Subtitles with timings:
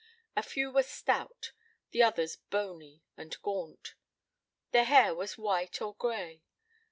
[0.35, 1.51] A few were stout,
[1.91, 3.93] the others bony and gaunt.
[4.71, 6.41] Their hair was white or gray.